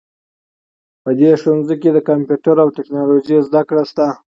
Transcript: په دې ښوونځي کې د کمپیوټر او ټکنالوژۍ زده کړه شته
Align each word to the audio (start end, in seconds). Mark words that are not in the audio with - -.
په 1.03 1.09
دې 1.19 1.31
ښوونځي 1.41 1.75
کې 1.81 1.89
د 1.93 1.97
کمپیوټر 2.09 2.55
او 2.63 2.69
ټکنالوژۍ 2.77 3.37
زده 3.47 3.61
کړه 3.69 3.83
شته 3.89 4.07